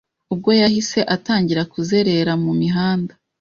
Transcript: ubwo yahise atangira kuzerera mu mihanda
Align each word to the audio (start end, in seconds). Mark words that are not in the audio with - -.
ubwo 0.33 0.49
yahise 0.61 0.99
atangira 1.15 1.61
kuzerera 1.73 2.33
mu 2.43 2.51
mihanda 2.61 3.13